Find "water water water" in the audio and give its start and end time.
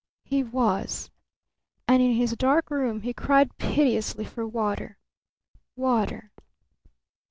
4.47-6.31